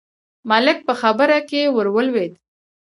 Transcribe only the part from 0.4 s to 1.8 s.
ملک په خبره کې